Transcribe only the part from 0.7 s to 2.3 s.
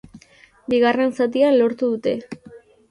Bigarren zatian lortu dute.